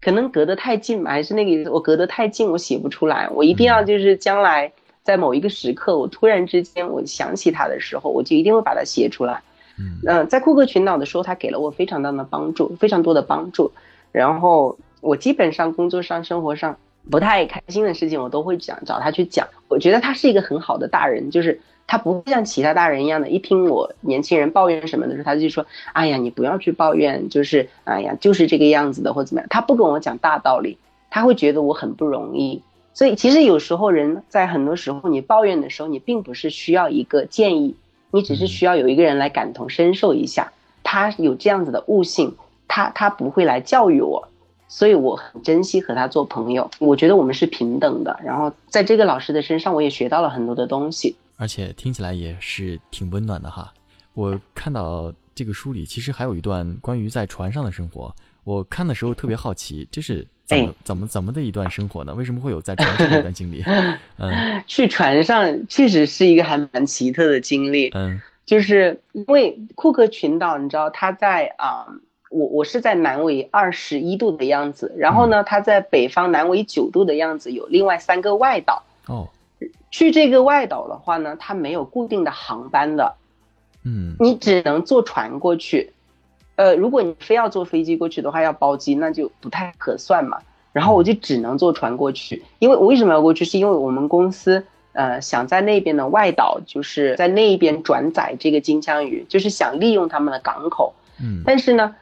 [0.00, 1.70] 可能隔得太近嘛，还是那个意思。
[1.70, 3.28] 我隔得太近，我写不出来。
[3.30, 9.42] 我一定要就是将来在某一个时刻，我突然之间我想起他的时候，我就一定会把它写出来。
[9.78, 13.70] 嗯，在库克群岛的时候，他给了我非常大的帮助，非常多的帮助。
[14.10, 16.76] 然后我基本上工作上、生活上
[17.10, 19.46] 不太开心的事情，我都会讲找他去讲。
[19.68, 21.60] 我觉得他是一个很好的大人，就是。
[21.86, 30.78] 他不会像其他大人一样的，一听我年轻人抱怨什么的时候，他就说：“哎呀，你不要去抱怨，就是哎呀，就是这个样子的，或怎么样。”他不跟我讲大道理，
[31.10, 32.62] 他会觉得我很不容易。
[32.92, 37.76] 所以其实有时候人在很多时候你抱怨的时候，你并不是需要一个建议，
[38.10, 40.52] 你只是需要有一个人来感同身受一下。
[40.82, 42.34] 他有这样子的悟性，
[42.66, 44.28] 他他不会来教育我，
[44.66, 46.70] 所以我很珍惜和他做朋友。
[46.78, 48.18] 我觉得我们是平等的。
[48.24, 51.16] 然后在这个老师的身上，我也学到了很多的东西。
[51.36, 53.72] 而且听起来也是挺温暖的哈。
[54.14, 58.14] 我看到这个书里其实还有一段关于在船上的生活。
[58.44, 62.14] 我看的时候特别好奇，这是怎么怎么怎么的一段生活呢？
[62.14, 63.62] 为什么会有在船上的一段经历？
[64.18, 67.90] 嗯，去船上确实是一个还蛮奇特的经历。
[67.92, 71.86] 嗯，就是因为库克群岛，你知道它在啊，
[72.30, 78.82] 我我是在南纬二十一度的样子，然后呢，它在北方南纬九度的样子，有另外三个外岛。
[79.06, 79.28] 哦。
[79.90, 83.14] 去这个外岛的话呢，它没有固定的航班的，
[83.84, 85.92] 嗯，你只能坐船过去，
[86.56, 90.38] 呃，如果你非要坐飞机过去的话，要包机，那就不太合算嘛。
[90.72, 93.44] 然后我就只能坐船过去，因为我为什么要过去？
[93.44, 101.94] 是因为我们公司呃想在那边的外岛，就是在那边转载这个金枪鱼，就是想利用他们的港口，嗯，但是呢。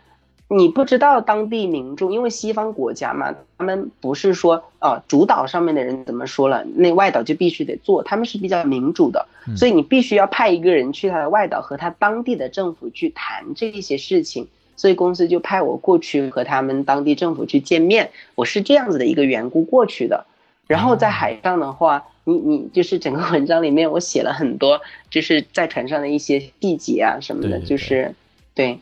[0.47, 9.27] 你不知道当地民众，因为西方国家嘛，他们不是说啊，主导上面的人怎么说了，那外岛就必须得做，他们是比较民主的，
[9.57, 20.27] 所以你必须要派一个人去他的外岛和他当地的政府去谈这一些事情，所以公司就派我过去和他们当地政府去见面，我是这样子的一个缘故过去的，
[20.67, 28.15] 然后在海上的话，你你就是整个文章里面我写了很多，就是在船上的一些细节啊什么的，就是
[28.55, 28.79] 对。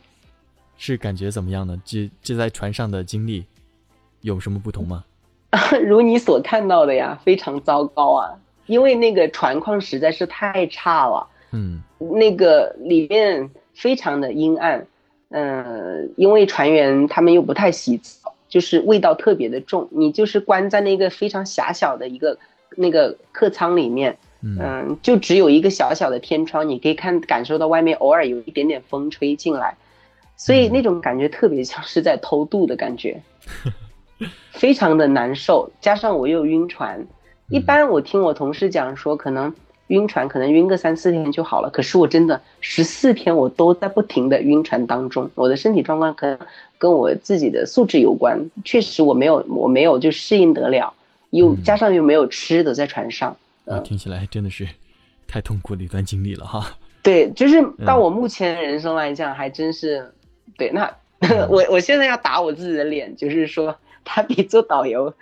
[0.85, 1.81] 是感觉怎么样呢？
[1.85, 3.45] 这这在船上的经历
[4.23, 5.05] 有什么不同吗？
[5.87, 8.35] 如你所看到的呀，非常糟糕啊！
[8.67, 14.85] 因为那个船况实在是太差了，嗯那个里面非常的阴暗，
[15.29, 19.89] 嗯、因为船员他们又不太洗澡，就是味道特别的重。
[19.93, 22.37] 你就是关在那个非常狭小的一个
[22.77, 29.77] 那个客舱里面，嗯嗯，就只有一个小小的天窗，你可以看感受到外面偶尔有一点点风吹进来，
[30.45, 33.23] 所以那种感觉特别像是在偷渡的感觉，
[34.51, 35.71] 非常的难受。
[35.81, 37.07] 加上我又晕船，
[37.49, 39.55] 一般我听我同事讲说，可能
[39.87, 46.37] 晕船可能晕个三四天就好了，可是我真的十四天我都在不停的晕船当中，我的身体状况可能
[46.77, 50.93] 跟我自己的素质有关，确实我没有我没有就适应得了，
[51.31, 51.63] 又嗯。
[51.63, 53.37] 加上又没有吃的在船上。
[53.67, 54.67] 啊，听起来真的是
[55.29, 56.77] 太痛苦的一段经历了哈。
[57.01, 60.13] 对，就是到我目前人生来讲，还真是，
[60.57, 60.93] 对，那
[61.49, 63.75] 我我现在要打我自己的脸，就是说，
[64.05, 65.13] 他比做导游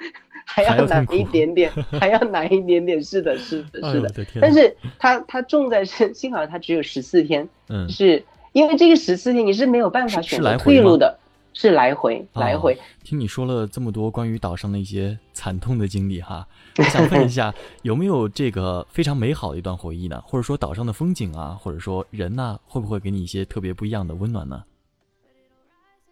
[0.44, 3.02] 还还要要难一点点， 还要难一点点。
[3.02, 4.12] 是的，是的，哎是的。
[4.40, 11.18] 但是他他重在是，幸好他只有十四天，嗯是因为这个十四天你是没有办法选择退路的，
[11.52, 12.78] 是来回来回哦。
[13.04, 16.46] 听你说了这么多关于岛上的一些惨痛的经历哈，
[16.78, 20.20] 我想问一下， 有没有这个非常美好的一段回忆呢？
[20.26, 24.62] 或者说岛上的风景啊，或者说人呐、会不会给你一些特别不一样的温暖呢？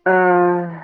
[0.04, 0.80] 嗯，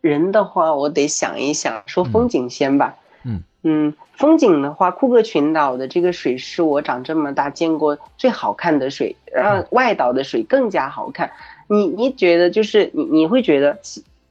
[0.00, 2.96] 人的话，我得想一想，说风景先吧。
[3.24, 11.30] 嗯嗯，风景的话，库克群岛的这个水是我长这么大见过最好看的水，让外岛的水更加好看。
[11.66, 13.76] 你你觉得就是你你会觉得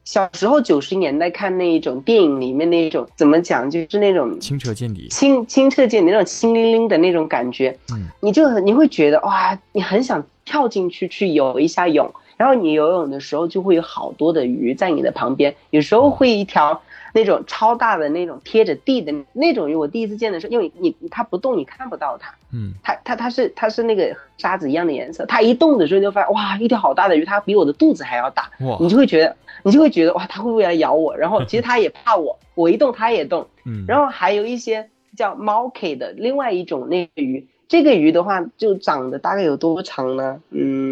[0.05, 5.09] 小时候九十年代看那一种电影里面那一种怎么讲，就是那种清澈见底。
[5.09, 16.81] 清清澈见底那种清 linh 灵的那种感觉，嗯你就你会觉得哇，你很想跳进去去游一下泳，然后你游泳的时候就会有好多的鱼在你的旁边，有时候会一条
[17.13, 31.17] 那种超大的那种贴着地的那种鱼，我第一次见的时候，因为你你它不动，你看不到它，嗯它它它是它是那个沙子一样的颜色，它一动的时候就发现哇，一条好大的鱼，它比我的肚子还要大，哇你就会觉得你就会觉得哇，它会不会来咬我？
[31.17, 33.47] 然后其实它也怕我，我一动它也动。
[33.65, 40.39] 嗯，然后还有一些叫猫 K 的另外一种那个鱼，这个鱼的话就长得大概有多长呢？
[40.51, 40.86] 嗯，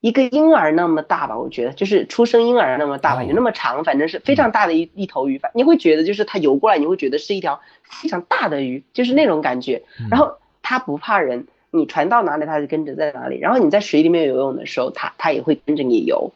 [0.00, 5.38] 一个婴儿那么大吧，我觉得就是出生婴儿那么大吧，哦有那么长，反正是非常大的一一头鱼。
[5.38, 9.82] 反你会觉得就是它游过来，你会觉得是一条非常大的鱼，就是那种感觉。
[10.00, 13.38] 嗯然后它不怕人，你船到哪里它就跟着在哪里。
[13.38, 16.32] 然后你在水里面游泳的时候，它它也会跟着你游，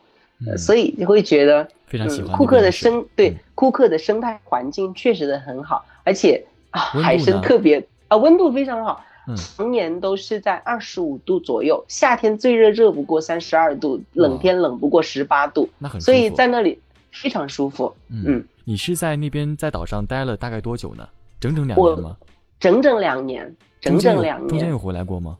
[0.57, 16.81] 所以你会觉得非常喜欢嗯、库克的生对、嗯库克的生态环境确实的很好，而且啊海参特别啊温度非常好，嗯常年都是在二十五度左右，夏天最热热不过三十二度，冷天冷不过十八度，那很所以在那里
[17.13, 17.95] 非常舒服。
[18.09, 21.09] 嗯嗯，你是在那边在岛上待了大概多久呢？
[21.41, 22.17] 整整两我年吗？
[22.59, 25.39] 整整两年，整整两年中间有回来过吗？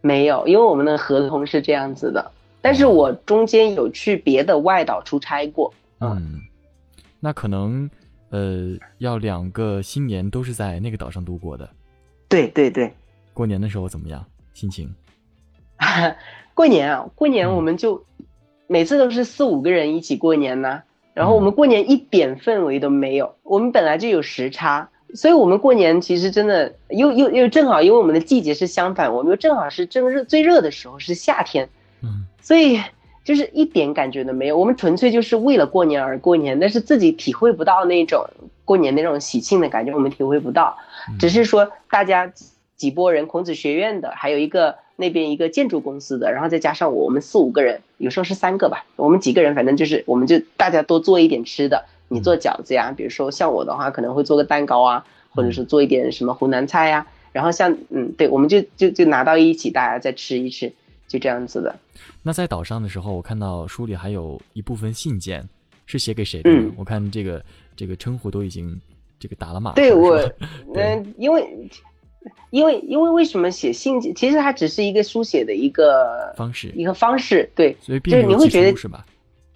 [0.00, 2.32] 没有，因为我们的合同是这样子的。
[2.60, 6.40] 但是我中间有去别的外岛出差过，嗯嗯，
[7.20, 7.88] 那可能
[8.30, 11.68] 呃要两个新年都是在那个岛上度过的。
[12.28, 12.92] 对对对，
[13.38, 14.24] 过年的时候怎么样？
[14.52, 14.92] 心情？
[16.54, 18.04] 过年啊，过年嗯我们就、
[18.66, 20.82] 每次都是四五个人一起过年呐、
[21.14, 31.68] 然后我嗯们过年一点氛围都没有，我们本来就有时差，所以我们过年其实真的又又又正好，因为我们的季节是相反，我们又正好是正热最热的时候是夏天，
[32.02, 32.82] 嗯所以
[33.22, 34.58] 就是一点感觉都没有。
[34.58, 38.28] 我们纯粹就是为了过年而过年，但是自己体会不到那种
[38.64, 40.76] 过年那种喜庆的感觉，我们体会不到。
[41.08, 42.30] 嗯只是说大家
[42.78, 51.84] 几几波人，孔子学院的，还有一个那边一个建筑公司的，然后再加上我，我们四五个人，有时候是三个吧，我们几个人，反正就是我们就大家多做一点吃的。
[52.10, 57.06] 你做饺子呀，比如说像我的话，可能会做个蛋糕啊，或者是做一点什么湖南菜呀。
[57.32, 60.72] 然后像嗯，对，我们就就就拿到一起，大家再吃一吃，
[61.06, 61.76] 就这样子的。
[62.22, 65.46] 那在岛上的时候，我看到书里还有一部分信件
[65.84, 66.50] 是写给谁的？
[66.50, 67.44] 嗯我看这个
[67.76, 68.80] 这个称呼都已经
[69.18, 69.74] 这个打了码。
[69.76, 70.16] 对我
[70.74, 71.68] 嗯，因为
[72.50, 74.00] 因为因为为什么写信？
[74.14, 79.04] 其实它只是一个书写的一个方式，一个方式，对，所以你会觉得是吧？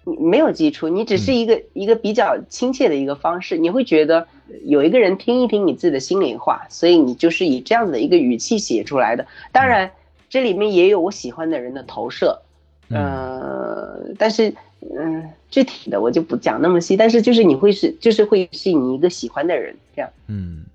[0.05, 4.27] 你没有基础，你只是嗯一个、一个比较亲切的一个方式，你会觉得
[4.65, 9.25] 有一个人听一听你自己的心里话，所以你就是以这样子的一个语气写出来的。
[9.53, 9.89] 当然，
[10.29, 12.41] 这里面也有我喜欢的人的投射，
[12.89, 20.11] 嗯呃，但是嗯，具体的我就不讲那么细，但是就是你会是就是会是你一个喜欢的人这样。
[20.27, 20.65] 嗯，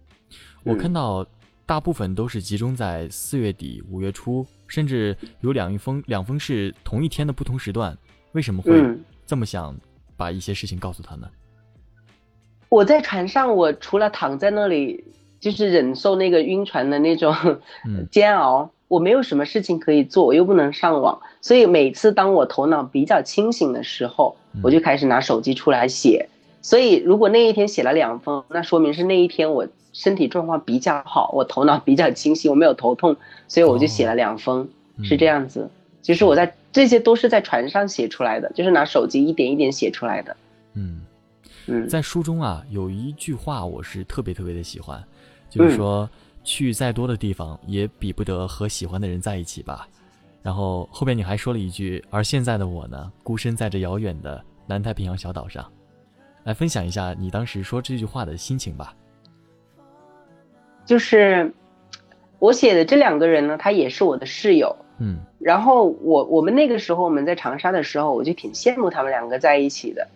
[0.64, 1.26] 我看到
[1.68, 7.94] 大部分都是集中在四月底、五月初，甚至有两一封两封是同一天的不同时段。
[8.33, 8.83] 为什么会
[9.26, 9.76] 这么想
[10.16, 11.28] 把一些事情告诉他呢？
[12.70, 15.04] 我在船上，我除了躺在那里，
[15.40, 17.35] 就是忍受那个晕船的那种
[18.11, 26.31] 煎熬，我没有什么事情可以做，我又不能上网，所以每次当我头脑比较清醒的时候，我就开始拿手机出来写。
[26.68, 34.68] 所以如果那一天写了两封，那说明是那一天我身体状况比较好，我头脑比较清晰，我没有头痛，所以我就写了两封，
[35.02, 35.70] 是这样子。
[36.02, 40.37] 其实我在这些都是在船上写出来的，就是拿手机一点一点写出来的。
[40.74, 41.00] 嗯。
[41.88, 45.02] 在书中啊，有一句话我是特别特别的喜欢，
[45.48, 46.07] 就是说
[46.44, 49.88] 去再多的地方也比不得和喜欢的人在一起吧。
[50.42, 55.64] 然后后边你还说了一句，而现在的我呢，孤身在这遥远的南太平洋小岛上，
[56.48, 58.94] 来分享一下你当时说这句话的心情吧。
[60.87, 61.52] 就是
[62.38, 70.08] 我写的这两个人呢，他也是我的室友，嗯，然后我我们那个时候我们在长沙的时候，我就挺羡慕他们两个在一起的。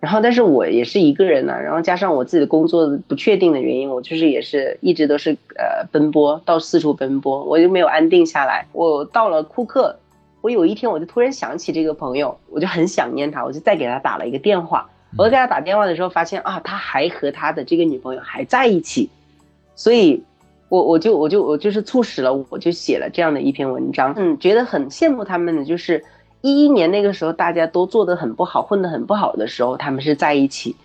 [0.00, 1.56] 然后，但是我也是一个人呢。
[1.62, 8.66] 然后加上我自己的工作不确定的原因，我就是也是一直都是呃奔波，到四处奔波，我就没有安定下来。
[8.72, 9.96] 我到了库克，
[10.40, 14.90] 我有一天我就突然想起这个朋友，我就很想念他，我就再给他打了一个电话。
[15.18, 19.08] 我给他打电话的时候，发现啊，他还和他的这个女朋友还在一起，
[19.74, 20.22] 所以，
[20.68, 24.12] 我我就我就我就是促使了，我就写了这样的一篇文章。
[24.16, 26.04] 嗯，觉得很羡慕他们的就是。
[26.42, 30.76] 一一年那个时候，大家都做得很不好，混得很不好的时候，他们是在一起。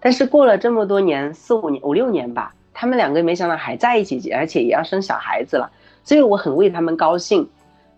[0.00, 5.70] 但是过了这么多年，四五年、五六年吧，他们两个没想到还在一起，而且也要生小孩子了。
[6.04, 7.46] 所以我很为他们高兴。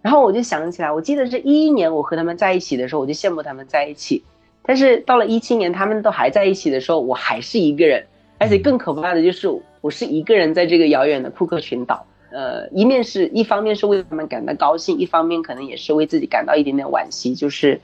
[0.00, 4.24] 然后我就想起来，我记得是一一年我和他们在一起的时候，我就羡慕他们在一起。
[4.64, 8.04] 但是到了一七年，他们都还在一起的时候，我还是一个人。
[8.38, 9.48] 而且更可怕的就是，
[9.80, 12.04] 我是一个人在这个遥远的库克群岛。
[12.32, 17.34] 呃，一面是一方面是为他们感到高兴，一方面可能也是为自己感到一点点惋惜。
[17.34, 17.80] 就是，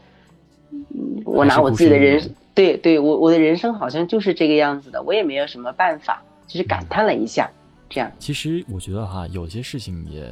[1.24, 7.48] 我拿我自己的人，对对，我我的人生好像就是这个样子的，我也没有什么办法，就是感叹了一下，
[7.88, 8.10] 这样。
[8.18, 10.24] 其实我觉得哈，有些事情也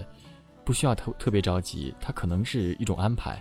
[0.65, 3.41] 不需要特特别着急，它可能是一种安排，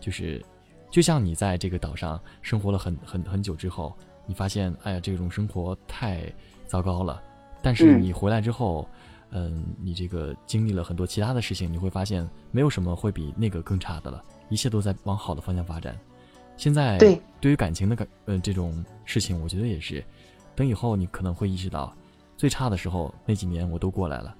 [0.00, 0.42] 就是，
[0.90, 3.96] 就像你在这个岛上生活了很很很久之后，
[4.26, 6.32] 你发现，哎呀，这种生活太
[6.66, 7.22] 糟糕了，
[7.62, 8.88] 但是你回来之后。
[9.32, 15.98] 嗯，你这个经历了很多其他的事情，你会发现没有什么会比那个更差的了，一切都在往好的方向发展。
[16.56, 20.02] 现在对对于感情的感呃这种事情，我觉得也是，
[20.54, 21.92] 等以后你可能会意识到，
[22.36, 24.32] 最差的时候那几年我都过来了，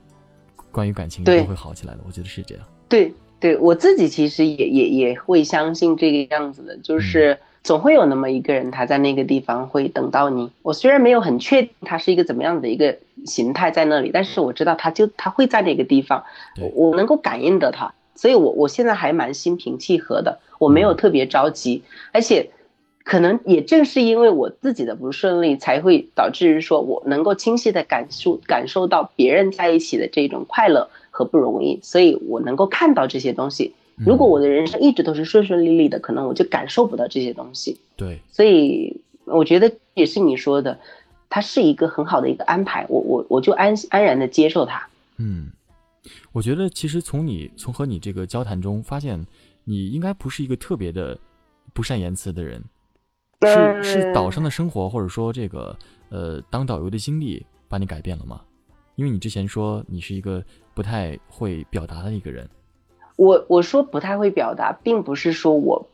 [0.70, 2.64] 关于感情会好起来的，我觉得是这样。
[2.88, 7.38] 对对，我自己其实也也也会相信这个样子的，就是。
[7.66, 10.52] 总会有那么一个人，他在那个地方会等到你。
[10.62, 16.22] 我虽然没有很确定他是一个怎么样的一个形态在那里，但是我知道他就他会在那个地方，
[16.60, 22.48] 我我能够感应得他，所以我我现在还蛮心平气和的，我没有特别着急，而且
[23.06, 33.72] 可能也正是因为我自己的不顺利，才会导致于说我能够清晰的感受感受到别人在一起的这种快乐和不容易，所以我能够看到这些东西。
[33.94, 37.78] 如果我的人生一直都是顺顺利利的，可能我就感受不到这些东西。
[37.94, 40.76] 对，所以我觉得也是你说的，
[41.30, 44.84] 它是一个很好的一个安排，我我我就安安然的接受它。
[45.18, 45.52] 嗯，
[46.32, 49.24] 我觉得其实从你从和你这个交谈中发现，
[49.62, 51.16] 你应该不是一个特别的
[51.72, 52.60] 不善言辞的人，
[53.42, 55.76] 是是岛上的生活或者说这个
[56.08, 58.40] 呃当导游的经历把你改变了吗？
[58.94, 60.42] 因为你之前说你是一个
[60.74, 62.48] 不太会表达的一个人。
[63.16, 65.86] 我我说不太会表达，并不是说我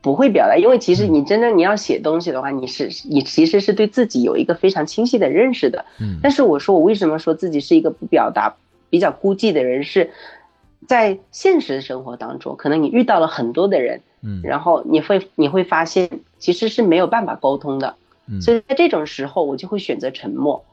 [0.00, 5.84] 不会表达，因为其实你真正你要写东西的话，你是你其实是对自己有一个非常清晰的认识的。
[6.00, 6.18] 嗯。
[6.22, 8.56] 但是我说我为什么说自己是一个不表达、
[8.88, 10.10] 比较孤寂的人，是
[10.86, 16.08] 在现实生活当中，可能你遇到了很多的人，嗯，然后你会你会发现
[16.38, 17.94] 其实是没有办法沟通的，
[18.26, 20.64] 嗯，所以在这种时候我就会选择沉默，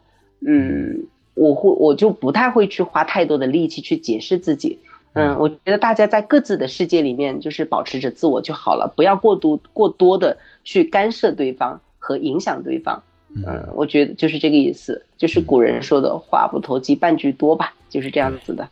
[0.45, 4.79] 嗯，我会我就不太会去花太多的力气去解释自己。
[5.13, 13.03] 嗯，我觉得大家在各自的世界里面，就是保持着自我就好了，不要过度过多的去干涉对方和影响对方。
[13.35, 18.67] 嗯，我觉得就是这个意思，就是古人说的“话不投机半句多”吧，就是这样子的。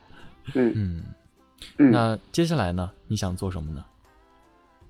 [0.55, 1.03] 嗯嗯
[1.77, 1.91] 嗯。
[1.91, 2.91] 那接下来呢？
[3.07, 3.85] 你想做什么呢？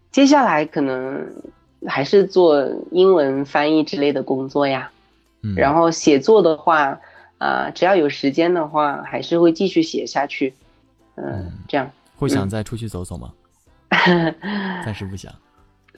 [0.09, 1.25] 接下来可能
[1.87, 4.91] 还是做英文翻译之类的工作呀。
[5.41, 5.55] 嗯。
[5.55, 6.99] 然后写作的话，
[7.37, 10.53] 啊，只要有时间的话，还是会继续写下去。
[11.15, 13.31] 嗯，这样会想再出去走走吗？
[14.85, 15.31] 暂时不想。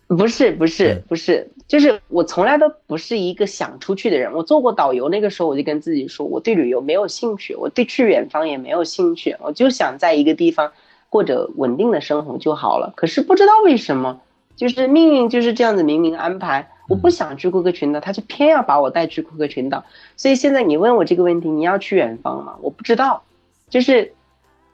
[0.07, 4.31] 不是不是不是，就是我从来都不是一个想出去的人。
[4.33, 10.71] 我做过导游，那个时候我就跟自己说，我对旅游没有兴趣，我对去远方也没有兴趣，我就想在一个地方
[11.09, 12.93] 过着稳定的生活就好了。
[12.95, 14.21] 可是不知道为什么，
[14.55, 16.69] 就是命运就是这样子明明安排。
[16.89, 19.83] 我不想去库克群岛，他就偏要把我带去库克群岛。
[20.17, 22.57] 所以现在你问我这个问题，你要去远方吗？
[22.61, 23.23] 我不知道，
[23.69, 24.13] 就是。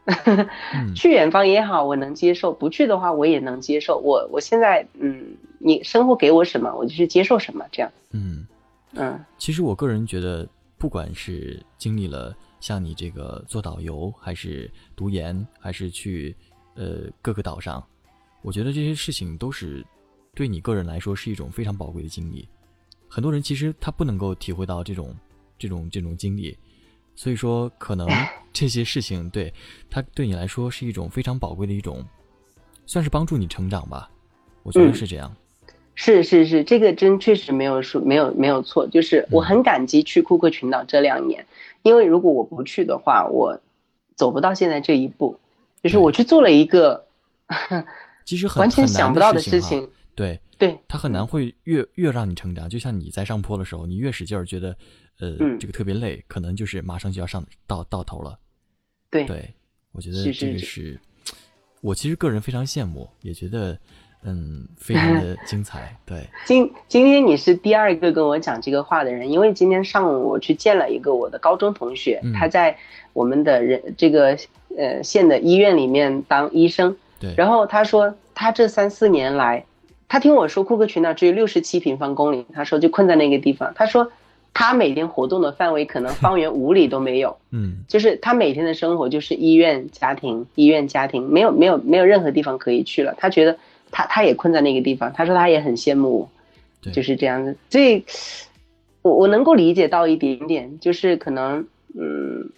[0.96, 4.00] 去远方也好，我能接受；不去的话，我也能接受。
[4.00, 7.92] 我我现在，嗯，你生活给我什么，我就去接受什么，这样。
[8.10, 8.48] 嗯
[8.94, 9.24] 嗯。
[9.38, 10.48] 其实我个人觉得，
[10.80, 16.36] 不管是经历了像你这个做导游，还是读研，还是去
[16.74, 17.84] 呃各个岛上，
[18.42, 19.86] 我觉得这些事情都是
[20.34, 22.48] 对你个人来说是一种非常宝贵的经历。
[23.08, 25.16] 很多人其实他不能够体会到这种
[25.58, 26.58] 这种这种经历。
[27.16, 28.08] 所以说，可能
[28.54, 29.54] 这些事情对
[29.90, 32.06] 他对你来说是一种非常宝贵的一种，
[32.86, 34.10] 算是帮助你成长吧。
[34.64, 35.36] 我觉得是这样。
[35.96, 38.88] 是是是，这个真确实没有说没有没有错。
[38.88, 41.46] 就是我很感激去库克群岛这两年，
[41.84, 43.60] 因为如果我不去的话，我
[44.16, 45.38] 走不到现在这一步。
[45.84, 47.06] 就是我去做了一个，
[48.30, 49.90] 其实完全想不到的事情。
[50.16, 52.70] 对对，他很难会越越让你成长。
[52.70, 54.76] 就像你在上坡的时候，你越使劲儿，觉得。
[55.22, 58.40] 呃，这个特别累，可能就是马上就要上到到头了。
[59.12, 59.54] 对对，
[59.92, 60.98] 我觉得这个是，
[61.82, 63.78] 我其实个人非常羡慕，也觉得
[64.24, 65.94] 嗯非常的 精彩。
[66.06, 72.78] 对，今今天你是第二个跟我讲这个话的人，因为今天上午我去见了一个我的高中同学，他在
[73.12, 74.38] 我们的人这个
[74.78, 76.96] 呃县的医院里面当医生。
[77.20, 79.66] 对，然后他说他这三四年来，
[80.08, 84.12] 他听我说库克群岛只有六十七平方公里，他说就困在那个地方，他说。
[84.52, 93.14] 他每天活动的范围可能方圆五里都没有，嗯，就是他每天的生活就是医院、家庭、医院、家庭，没有没有没有任何地方可以去了。
[93.18, 93.58] 他觉得
[93.92, 96.30] 他他也困在那个地方，他说他也很羡慕我，
[96.92, 97.56] 就是这样子。
[97.70, 98.04] 所以，
[99.04, 101.66] 我我能够理解到一点点，就是可能，
[101.96, 102.50] 嗯，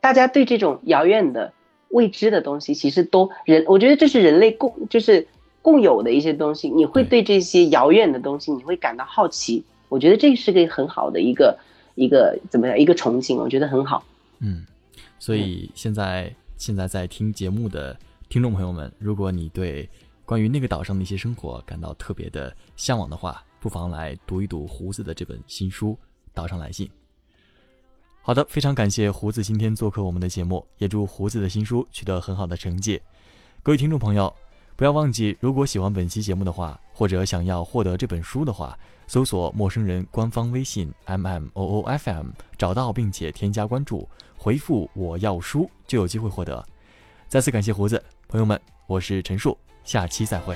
[0.00, 1.52] 大家对这种遥远的
[1.90, 5.26] 未知的东西，其实都人，我觉得这是人类共就是
[5.62, 6.68] 共有的一些东西。
[6.68, 9.64] 你会对这些遥远的东西，你会感到好奇。
[9.88, 11.58] 我觉得这是个很好的一个
[11.94, 14.04] 一个怎么样一个憧憬，我觉得很好。
[14.40, 14.66] 嗯，
[15.18, 19.88] 所以现在现在在听节目的听众朋友们，如果你对
[20.26, 25.92] 关于那个岛上的一些生活感到特别的向往的话，不妨来读一读胡子的这本新书
[26.34, 26.86] 《岛上来信》。
[28.28, 33.00] 好的，非常感谢胡子今天做客我们的节目，也祝胡子的新书取得很好的成绩。
[33.62, 34.30] 各位听众朋友，
[34.76, 38.78] 不要忘记，如果喜欢本期节目的话，或者想要获得这本书的话。
[39.06, 42.26] 搜索陌生人官方微信 m m o o f m，
[42.58, 44.06] 找到并且添加关注，
[44.36, 46.62] 回复我要书就有机会获得。
[47.28, 50.54] 再次感谢胡子朋友们，我是陈树，下期再会。